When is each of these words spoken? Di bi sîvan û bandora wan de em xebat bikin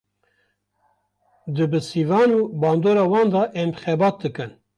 Di 1.55 1.65
bi 1.71 1.79
sîvan 1.89 2.29
û 2.39 2.41
bandora 2.61 3.05
wan 3.11 3.27
de 3.33 3.43
em 3.61 3.69
xebat 3.81 4.15
bikin 4.23 4.51